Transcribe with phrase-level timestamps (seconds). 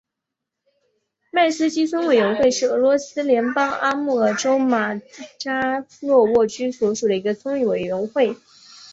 [1.31, 4.95] 迈斯基村委员会是俄罗斯联邦阿穆尔州马
[5.37, 8.35] 扎诺沃区所属的一个村委员会。